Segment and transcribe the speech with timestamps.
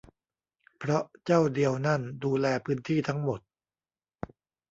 [0.77, 3.39] เพราะเจ้าเดียวนั่นดูแลพื้นที่ทั้งหมด